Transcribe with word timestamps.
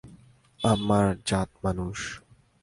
আমার 0.59 1.05
জাত 1.25 1.49
মানুষ। 1.63 1.99